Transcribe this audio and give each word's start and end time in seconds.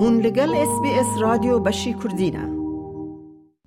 هون 0.00 0.14
لگل 0.26 0.50
اس 0.62 0.72
بی 0.82 0.90
اس 1.00 1.10
رادیو 1.20 1.58
بشی 1.60 1.92
کردینه 2.02 2.44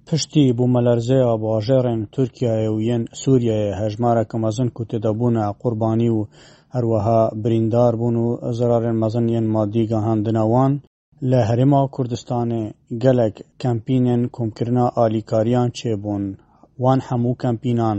پشتی 0.07 0.54
بو 0.57 0.68
ملرزه 0.68 1.18
آباجرن 1.34 2.00
ترکیه 2.15 2.70
و 2.70 2.81
ین 2.81 3.02
سوریه 3.21 3.75
هجماره 3.81 4.25
که 4.31 4.38
مزن 4.38 4.71
کتی 4.75 4.99
دبونه 4.99 5.52
قربانی 5.59 6.09
و 6.09 6.25
هروها 6.75 7.29
بریندار 7.44 7.95
بونو 7.95 8.52
زرار 8.52 8.91
مزن 8.91 9.30
ین 9.30 9.48
مادی 9.48 9.88
گهاندنوان 9.88 10.81
له 11.21 11.39
هرما 11.49 11.89
کردستان 11.98 12.71
گلک 13.04 13.36
کمپینن 13.59 14.21
کمکرنا 14.34 14.86
آلیکاریان 15.04 15.70
چه 15.71 15.95
بون 15.95 16.38
وان 16.84 17.00
هەموو 17.07 17.34
کەمپینان 17.43 17.98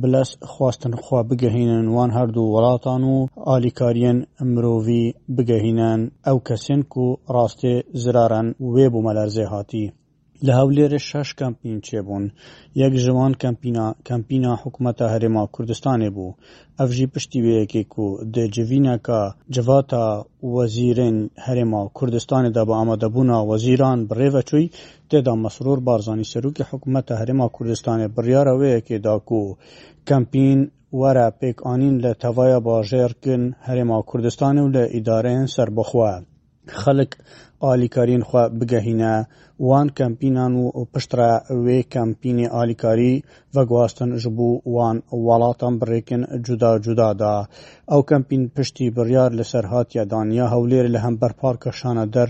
بلەس 0.00 0.30
خواستن 0.52 0.92
خوا 1.02 1.20
بگەهینن 1.30 1.84
وان 1.96 2.10
هەردوو 2.18 2.52
وڵاتان 2.54 3.02
و 3.12 3.16
ئالیکاریەن 3.48 4.18
مرۆڤ 4.52 4.86
بگەهینەن 5.36 6.00
ئەو 6.26 6.38
کەسێن 6.48 6.80
و 7.02 7.06
ڕاستێ 7.34 7.74
زرارن 8.02 8.46
وێ 8.74 8.86
بوو 8.92 9.04
مەلەرزێ 9.06 9.46
هاتی 9.52 9.86
Li 10.46 10.52
Hewlêrê 10.56 10.98
şeş 10.98 11.32
kampîn 11.38 11.80
çêbûn, 11.80 12.30
yek 12.74 12.94
ji 12.94 13.10
wan 13.10 13.32
kampîna 14.04 14.56
Hikûmeta 14.62 15.06
Herêma 15.14 15.50
Kurdistanê 15.50 16.10
bû; 16.16 16.34
ev 16.80 16.88
jî 16.88 17.06
piştî 17.10 17.38
wêyekê 17.44 17.84
ku 17.88 18.20
di 18.34 18.50
civîneka 18.52 19.34
Civata 19.50 20.24
Wezîrên 20.42 21.28
Herêma 21.46 21.88
Kurdistanê 21.92 22.54
de 22.54 22.66
bi 22.68 22.72
amadebûna 22.74 23.38
wezîran 23.50 24.10
bi 24.10 24.14
rêve 24.14 24.40
çû, 24.50 24.70
têda 25.10 25.34
Mesrûr 25.42 25.86
Barzanî 25.86 26.22
Serokê 26.24 26.64
Hikûmeta 26.64 27.14
Herêma 27.22 27.48
Kurdistanê 27.50 28.16
biryara 28.16 28.54
wêyekê 28.58 29.04
da 29.04 29.18
ku 29.18 29.58
kampîn 30.06 30.70
were 30.90 31.28
pêkanîn 31.40 31.96
li 32.02 32.14
tevaya 32.14 32.58
bajêrkirin 32.58 33.52
Herêma 33.66 34.04
Kurdistanê 34.04 34.60
û 34.60 34.68
li 34.76 34.84
îdareyên 34.98 35.46
serbixwe. 35.56 36.14
Xelk 36.84 37.10
ئالیکارین 37.66 38.22
خو 38.28 38.38
بگەهینە 38.58 39.14
وان 39.68 39.88
کەمپینان 39.98 40.52
و 40.60 40.64
پشترە 40.92 41.30
وێ 41.64 41.78
کەمپینی 41.94 42.46
ئالیکاری 42.54 43.12
وەگواستن 43.54 44.10
ji 44.22 44.28
بۆ 44.36 44.50
wan 44.74 44.96
وڵاتان 45.26 45.74
birêkin 45.80 46.22
cuda 46.46 46.70
cuda 46.84 47.08
da 47.22 47.32
ew 47.94 48.00
kempîn 48.10 48.42
piştî 48.56 48.86
biryar 48.96 49.30
li 49.38 49.44
ser 49.52 49.64
hatiye 49.72 50.04
daniya 50.12 50.46
hewlêr 50.54 50.84
li 50.94 50.98
hem 51.04 51.14
berparka 51.22 51.70
şana 51.80 52.04
der 52.14 52.28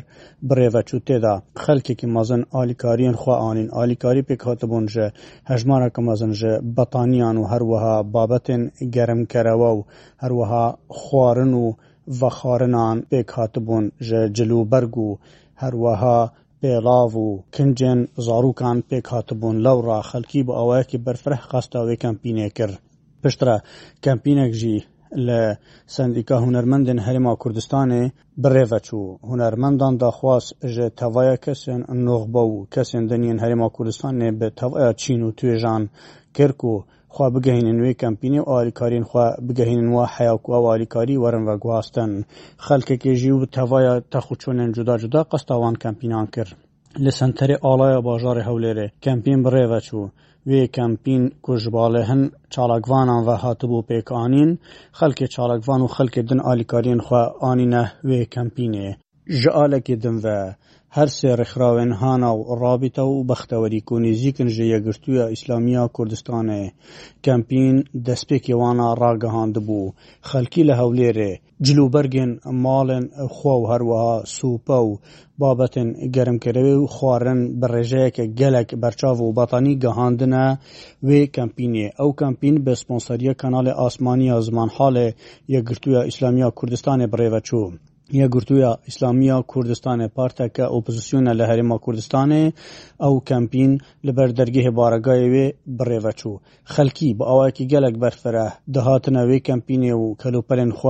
birêveçû 0.48 0.98
tê 1.06 1.16
da 1.24 1.34
xelkekî 1.64 2.06
mezin 2.16 2.42
alîkariyên 2.60 3.16
xwe 3.22 3.34
anîn 3.50 3.68
alîkarî 3.82 4.22
pêk 4.28 4.40
hatibûn 4.48 4.84
ji 4.94 5.06
hejmareke 5.50 6.00
mezin 6.08 6.32
ji 6.40 6.52
betaniyan 6.76 7.36
û 7.42 7.44
her 7.52 7.62
wiha 7.72 7.96
babetên 8.14 8.62
germkerewe 8.96 9.70
û 9.78 9.80
her 10.22 10.32
wiha 10.40 10.66
xwarin 11.04 11.52
û 11.64 11.66
ڤەخارنان 12.18 12.96
پێک 13.10 13.28
هاتبوون 13.36 13.84
ژە 14.06 14.22
جلوبەرگ 14.36 14.94
و 15.06 15.08
هەروەها 15.62 16.20
پێڵاو 16.62 17.12
و 17.24 17.28
کنجێن 17.54 18.00
زارروکان 18.26 18.76
پێک 18.90 19.06
هاتبوون 19.14 19.56
لەوڕا 19.66 19.98
خەلکی 20.10 20.40
بۆ 20.46 20.52
ئەوەیەکی 20.58 21.02
بەرفرەح 21.06 21.42
خاستاوەی 21.50 22.00
کەمپینێ 22.04 22.48
کرد 22.56 22.74
پشترە 23.22 23.56
کەمپینێک 24.04 24.52
ژی 24.60 24.78
لە 25.26 25.40
سندیکا 25.94 26.36
هوەرمەندن 26.44 26.98
هەرما 27.06 27.32
کوردستانê 27.42 28.02
birêveçû 28.42 29.00
hunermendan 29.30 29.94
daxwast 30.02 30.48
ji 30.74 30.86
tevaya 31.00 31.36
kesên 31.44 31.80
noxba 32.06 32.42
û 32.52 32.54
kesên 32.74 33.04
deniyên 33.10 33.38
herêma 33.44 33.68
Kurdistanê 33.76 34.28
bi 34.40 34.48
tevaya 34.60 34.90
Çîn 35.00 35.20
û 35.28 35.30
توێژان 35.38 35.82
kirk 36.36 36.60
û 36.72 36.74
خوا 37.20 37.28
بگەهێنن 37.36 37.78
وێ 37.84 37.92
کەمپینی 38.02 38.41
و 38.42 38.48
ئالیکارین 38.52 39.05
خوا 39.11 39.27
بگەهێنن 39.47 39.88
وا 39.97 40.05
حیاکو 40.14 40.48
ئەو 40.55 40.64
ئالیکاری 40.70 41.20
وەرن 41.22 41.44
وە 41.48 41.55
گواستن 41.64 42.10
خەلکێکێژی 42.66 43.33
و 43.34 43.41
تەوایە 43.56 43.94
تەخوچۆنێن 44.12 44.70
جودا 44.77 44.94
جودا 45.02 45.22
قەستاوان 45.30 45.75
کەمپینان 45.84 46.27
کرد 46.34 46.52
لە 47.05 47.10
سنتەرێ 47.19 47.56
ئاڵایە 47.64 47.98
باژارێ 48.06 48.42
هەولێرێ 48.48 48.86
کەمپین 49.04 49.38
بڕێوە 49.44 49.78
چوو 49.87 50.06
وێ 50.50 50.62
کەمپین 50.76 51.22
کوژباڵێ 51.44 52.03
هەن 52.10 52.22
چاڵکوانان 52.53 53.21
و 53.25 53.31
هاتبوو 53.42 53.87
پێکانین 53.88 54.50
خەلکێ 54.98 55.26
چاڵکوان 55.34 55.81
و 55.82 55.92
خەلکێ 55.97 56.21
دن 56.28 56.41
ئالیکارین 56.47 57.00
خوا 57.06 57.22
ئاینە 57.42 57.84
وێ 58.09 58.21
کەمپینێ 58.34 58.88
ji 59.28 59.49
alekê 59.50 59.97
din 60.03 60.16
ve 60.25 60.39
her 60.97 61.09
sê 61.16 61.28
rêxrawînhana 61.41 62.28
rabîta 62.62 63.05
û 63.15 63.16
bextewerî 63.31 63.81
Konêzîkin 63.91 64.49
ji 64.55 64.65
Yekgirtiya 64.72 65.25
Îslamî 65.37 65.72
ya 65.72 65.84
Kurdistanê 65.97 66.65
kempîn 67.22 67.77
destpêkê 68.06 68.55
wan 68.62 68.78
ragihandibû 69.03 69.81
xelkî 70.31 70.62
li 70.69 70.75
Hewlêrê 70.81 71.31
cilûbergên 71.66 72.31
malên 72.66 73.05
xwe 73.37 73.55
û 73.62 73.65
herwiha 73.72 74.16
sûpa 74.37 74.78
û 74.89 74.91
babetên 75.41 75.89
germkerivê 76.15 76.75
û 76.84 76.87
xwarin 76.97 77.41
bi 77.60 77.66
rêjeyeke 77.75 78.25
gelek 78.41 78.69
berçav 78.83 79.16
û 79.27 79.28
betanî 79.39 79.75
gihandine 79.84 80.49
wê 81.09 81.21
kempînê. 81.37 81.87
Ew 82.05 82.09
kempîn 82.21 82.56
bi 82.66 82.72
sponseriya 82.83 83.33
Kanalê 83.43 83.72
Asmanî 83.87 84.27
ya 84.33 84.39
Zimanhalê 84.47 85.09
Yekgirtiya 85.55 86.00
Îslamî 86.10 86.41
ya 86.41 86.49
Kurdistanê 86.59 87.06
bi 87.12 87.16
rêve 87.22 87.41
çû. 87.50 87.75
یا 88.12 88.26
گرتویا 88.34 88.70
اسلامیه 88.88 89.36
کوردستان 89.52 90.00
پارتک 90.16 90.54
اپوزیسیون 90.60 91.28
له 91.38 91.44
هریما 91.50 91.76
کوردستان 91.78 92.32
او 93.08 93.20
کمپین 93.30 93.78
لبر 94.04 94.26
درگه 94.38 94.70
بارگای 94.70 95.22
وی 95.32 95.52
بریوچو 95.78 96.30
خلکی 96.74 97.08
با 97.14 97.24
اوای 97.32 97.50
کی 97.52 97.64
گلک 97.66 97.94
برفره 97.98 98.47
ده 98.72 98.80
هاتنه 98.80 99.26
وی 99.26 99.41
کمپین 99.41 99.84
او 99.91 100.14
کلوپلن 100.22 100.70
خو 100.70 100.88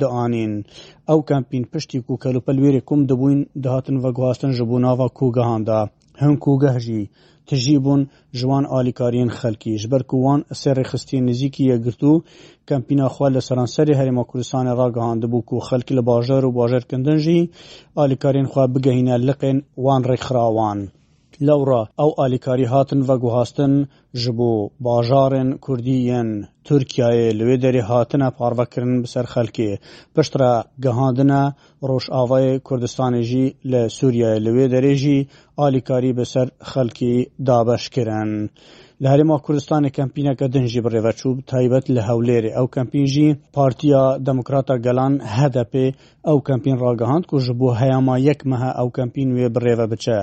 د 0.00 0.04
انین 0.24 0.62
او 1.10 1.22
کمپین 1.24 1.64
پشتي 1.72 2.00
کو 2.06 2.16
کلوپل 2.24 2.56
ویری 2.62 2.80
کوم 2.80 3.00
د 3.08 3.14
بوین 3.20 3.40
ده 3.62 3.68
هاتن 3.74 3.96
وګواستن 4.02 4.50
جبونا 4.58 4.90
و 4.96 5.02
کوګهاندا 5.18 5.80
هم 6.22 6.32
کوګه 6.44 6.72
جی 6.86 7.02
تژی 7.50 7.74
بوون 7.82 8.00
ژوان 8.40 8.64
ئالیکارین 8.74 9.28
خەلکیش 9.38 9.82
بەرکو 9.92 10.16
وان 10.24 10.40
سێڕی 10.60 10.88
خستی 10.90 11.24
نزیکی 11.28 11.68
یەگرتو 11.72 12.12
کەمپیناخوا 12.68 13.28
لە 13.36 13.40
سەرانسەری 13.48 13.98
هەرێمە 13.98 14.24
کوردستانی 14.28 14.76
ڕاگەهاندبوو 14.80 15.54
و 15.58 15.64
خەلکی 15.68 15.96
لە 15.98 16.02
باژەر 16.08 16.42
و 16.46 16.54
باژەرکردنژی 16.58 17.48
ئالیکارین 17.98 18.46
خوا 18.52 18.64
بگەهینە 18.74 19.16
لقێن 19.28 19.58
وان 19.84 20.02
ڕێکخراوان. 20.10 20.78
لورا 21.40 21.88
او 22.00 22.14
آلیکاری 22.24 22.64
هاتن 22.64 23.00
و 23.02 23.18
گوهاستن 23.18 23.86
جبو 24.14 24.70
باجارن 24.80 25.58
کردیین 25.68 26.46
تورکیای 26.64 27.32
لوی 27.32 27.56
دری 27.56 27.78
هاتن 27.78 28.30
پاروکرن 28.30 29.02
بسر 29.02 29.22
خلکی 29.22 29.78
پشترا 30.16 30.64
گهاندن 30.84 31.54
روش 31.80 32.10
آوای 32.10 32.60
کردستان 32.70 33.20
جی 33.20 33.54
لسوریای 33.64 34.38
لوی 34.38 34.68
دری 34.68 34.96
جی 34.96 35.28
آلیکاری 35.56 36.12
بسر 36.12 36.48
خلکی 36.60 37.28
دابش 37.46 37.88
کرن 37.90 38.48
لە 39.02 39.08
هەرێما 39.12 39.36
کوردستانی 39.46 39.94
کەمپینەکە 39.98 40.44
دنجی 40.54 40.80
بڕێوەچوو 40.84 41.40
تایبەت 41.50 41.84
لە 41.96 42.02
هەولێرێ 42.08 42.50
ئەو 42.56 42.66
کەمپینژی 42.76 43.30
پارتیا 43.56 44.02
دموکراتە 44.28 44.74
گەلان 44.86 45.14
هەدەپێ 45.38 45.86
ئەو 46.28 46.38
کەمپین 46.48 46.76
ڕاگەهاند 46.84 47.24
و 47.34 47.38
ژ 47.44 47.46
بۆ 47.60 47.68
هەیەما 47.80 48.14
یەک 48.28 48.40
مەهە 48.50 48.70
ئەو 48.78 48.88
کەمپین 48.98 49.28
وێ 49.36 49.46
بڕێوە 49.54 49.86
بچە 49.92 50.18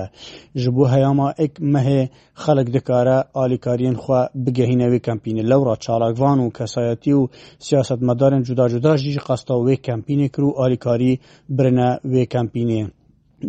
ji 0.62 0.68
بۆ 0.76 0.84
هەیەما 0.94 1.28
ئەک 1.40 1.54
مەهێ 1.72 2.02
خەلک 2.42 2.66
دکارە 2.76 3.18
ئالیکارین 3.36 3.96
خوا 4.02 4.20
بگەهینەوەی 4.44 5.04
کەمپینی 5.08 5.46
لەورا 5.50 5.74
چالاکوان 5.84 6.38
و 6.40 6.52
کەسایەتی 6.58 7.12
و 7.20 7.30
سیاست 7.66 8.00
مەدارن 8.08 8.40
جوداجداژی 8.46 9.22
قەستە 9.26 9.54
وێ 9.66 9.76
کەمپینی 9.88 10.28
کرد 10.34 10.46
و 10.46 10.56
ئالیکاری 10.58 11.12
برنە 11.56 11.90
وێ 12.12 12.24
کەمپینێ. 12.34 12.84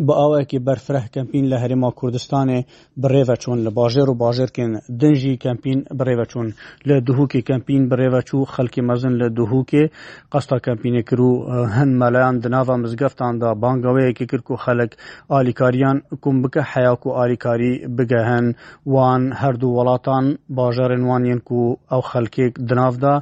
بە 0.06 0.14
ئاوەیەکی 0.20 0.58
بەرفرە 0.66 1.02
کەمپین 1.14 1.44
لە 1.52 1.56
هەرێما 1.62 1.90
کوردستانێ 1.98 2.60
بڕێوە 3.02 3.34
چوون 3.42 3.58
لە 3.66 3.70
باژێر 3.78 4.08
و 4.10 4.18
باژێرکن 4.22 4.70
دنجی 5.00 5.34
کەمپین 5.44 5.78
بڕێوە 5.98 6.24
چوون 6.30 6.48
لە 6.88 6.96
دوهوکی 7.06 7.42
کەمپین 7.48 7.82
بڕێوە 7.90 8.20
چوو 8.28 8.48
خەڵکی 8.54 8.82
مەزن 8.88 9.14
لە 9.20 9.26
دوهوکێ 9.36 9.84
قستا 10.32 10.58
کەمپینێ 10.66 11.02
کرد 11.08 11.20
و 11.28 11.30
هەند 11.76 11.92
مەلایان 12.00 12.36
دناوا 12.44 12.74
مزگەفتاندا 12.82 13.50
بانگەوەیەکی 13.62 14.26
کرد 14.30 14.44
و 14.50 14.60
خەلک 14.64 14.92
ئالیکاریان 15.32 15.96
کوم 16.22 16.36
بکە 16.44 16.62
حیاک 16.72 17.00
و 17.06 17.14
ئالیکاری 17.18 17.72
بگەهن 17.96 18.46
وان 18.92 19.22
هەردوو 19.42 19.76
وڵاتان 19.78 20.24
باژارن 20.56 21.02
وانین 21.08 21.40
و 21.56 21.76
ئەو 21.92 22.02
خەلکێک 22.10 22.52
دناافدا 22.68 23.14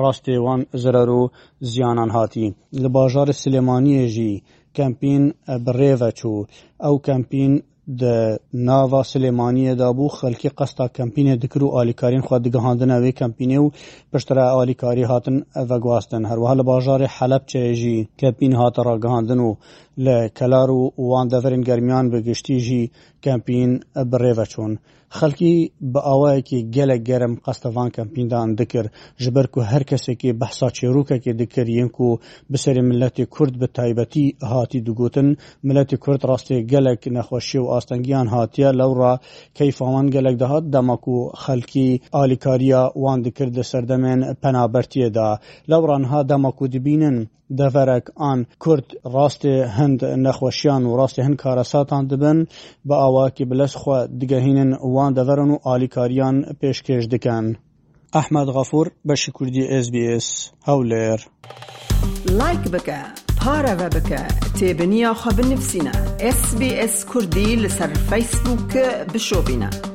ڕاستێوان 0.00 0.60
زرەر 0.82 1.08
و 1.18 1.22
زیانان 1.70 2.10
هاتی 2.16 2.48
لە 2.82 2.88
باژارە 2.96 3.34
سلێمانیەژی 3.42 4.34
کمپین 4.78 5.22
بڕێوە 5.64 6.08
چوو 6.18 6.46
ئەو 6.84 6.94
کەمپین 7.08 7.52
ناوا 8.68 9.02
سلێمانیە 9.12 9.74
دابوو 9.82 10.14
خەلکی 10.18 10.50
قستا 10.58 10.86
کەمپینە 10.96 11.34
دکر 11.42 11.62
و 11.64 11.74
ئالیکارین 11.76 12.22
خوا 12.26 12.36
دگەهاندنە 12.46 12.96
وێ 13.02 13.12
کەمپینێ 13.20 13.58
و 13.62 13.72
پشترا 14.12 14.44
ئالیکاری 14.56 15.08
هاتن 15.10 15.36
ئەڤگواستن 15.56 16.22
هەروەها 16.30 16.54
لە 16.60 16.64
باژارێ 16.70 17.08
حەلب 17.16 17.42
چێژی 17.52 17.98
کەپین 18.20 18.52
هاتە 18.60 18.80
ڕگەهاندن 18.88 19.40
و 19.46 19.50
لە 20.06 20.16
کەلار 20.38 20.70
و 20.70 20.80
وان 21.08 21.26
دەڤرن 21.32 21.62
گەرمیان 21.68 22.06
بەگشتیژی 22.12 22.90
کەمپین 23.24 23.70
بڕێوە 24.10 24.44
چۆن. 24.52 24.72
خەڵکی 25.18 25.54
بە 25.92 26.00
ئاوایەکی 26.08 26.60
گەلک 26.76 27.00
گەرم 27.10 27.34
قەستەوان 27.44 27.88
کەمپیندان 27.96 28.48
دکرد 28.60 28.90
ژبەر 29.22 29.46
و 29.56 29.60
هەر 29.72 29.82
کەسێکی 29.90 30.32
بەحسا 30.40 30.68
چێروکەکی 30.76 31.32
دکرد 31.40 31.68
یەنک 31.78 31.96
و 32.06 32.10
بسەری 32.52 32.86
ملەتی 32.90 33.24
کورد 33.34 33.54
بە 33.60 33.68
تایبەتی 33.76 34.26
هاتی 34.50 34.80
دوگوتن 34.86 35.28
ملەتی 35.68 35.96
کورد 36.04 36.20
ڕاستی 36.28 36.64
گەلک 36.72 37.02
نەخۆشی 37.16 37.58
و 37.62 37.70
ئاستەنگیان 37.72 38.26
هاتیە 38.34 38.70
لەوڕا 38.80 39.12
کەیفاوان 39.58 40.06
گەلک 40.14 40.36
دەهات 40.42 40.64
دەمەک 40.74 41.02
و 41.14 41.16
خەلکی 41.42 41.88
ئالیکاریا 42.16 42.82
وان 43.02 43.18
دکرد 43.24 43.52
لە 43.58 43.64
سەردەمێن 43.70 44.20
پەنابەتیەدا 44.42 45.30
لەوڕانها 45.70 46.20
دەمەک 46.30 46.56
و 46.62 46.66
دبینن 46.74 47.16
دەڤەرێک 47.60 48.06
آن 48.30 48.40
کورد 48.62 48.86
راست 49.16 49.44
هند 49.78 50.00
نەخۆشیان 50.24 50.82
و 50.86 50.96
ڕاستی 51.00 51.22
هەند 51.26 51.38
دبن 51.42 52.08
دەبن 52.12 52.38
بە 52.88 52.92
ئاواکی 53.02 53.44
بلەستخوا 53.50 53.98
دگەهینن 54.20 54.70
وان 54.94 55.12
دفرن 55.18 55.50
و 55.52 55.58
ئالیکاریان 55.66 56.36
پێشکێش 56.60 57.04
دکەن. 57.12 57.44
ئەحمد 58.16 58.48
غەفور 58.56 58.86
بەشی 59.08 59.30
کوردی 59.36 59.62
SسBS 59.84 60.26
هەولێر. 60.68 61.20
لایک 62.40 62.64
بکە 62.74 62.98
پارەوە 63.40 63.88
بکە 63.96 64.22
تێبنیاخوا 64.58 65.30
بنفسینە 65.38 65.96
SسBS 66.38 66.94
کوردی 67.10 67.48
لەسەر 67.64 67.90
بشو 68.10 68.56
بشۆبینە. 69.12 69.91